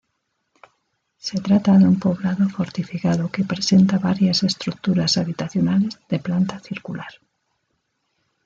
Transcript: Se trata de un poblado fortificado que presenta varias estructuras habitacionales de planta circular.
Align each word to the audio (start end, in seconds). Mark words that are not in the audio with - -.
Se 1.19 1.39
trata 1.41 1.77
de 1.77 1.85
un 1.85 1.99
poblado 1.99 2.49
fortificado 2.49 3.29
que 3.29 3.43
presenta 3.43 3.99
varias 3.99 4.41
estructuras 4.41 5.15
habitacionales 5.19 5.99
de 6.09 6.17
planta 6.17 6.59
circular. 6.59 7.19